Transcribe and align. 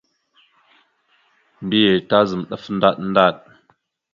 Mbiyez 1.63 1.99
tazam 2.09 2.41
ɗaf 2.49 2.63
ndaɗ 2.75 2.95
ndaɗ. 3.09 3.35